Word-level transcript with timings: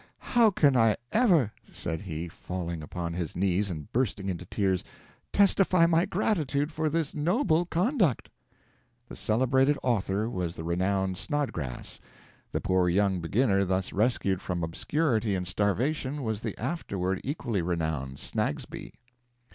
"How 0.33 0.49
can 0.49 0.75
I 0.75 0.97
ever," 1.11 1.53
said 1.71 2.01
he, 2.01 2.27
falling 2.27 2.81
upon 2.81 3.13
his 3.13 3.35
knees 3.35 3.69
and 3.69 3.91
bursting 3.93 4.29
into 4.29 4.45
tears, 4.47 4.83
"testify 5.31 5.85
my 5.85 6.05
gratitude 6.07 6.71
for 6.71 6.89
this 6.89 7.13
noble 7.13 7.67
conduct!" 7.67 8.27
The 9.09 9.15
celebrated 9.15 9.77
author 9.83 10.27
was 10.27 10.55
the 10.55 10.63
renowned 10.63 11.19
Snodgrass; 11.19 11.99
the 12.51 12.61
poor 12.61 12.89
young 12.89 13.19
beginner 13.19 13.63
thus 13.63 13.93
rescued 13.93 14.41
from 14.41 14.63
obscurity 14.63 15.35
and 15.35 15.47
starvation 15.47 16.23
was 16.23 16.41
the 16.41 16.57
afterward 16.59 17.21
equally 17.23 17.61
renowned 17.61 18.17
Snagsby. 18.17 18.95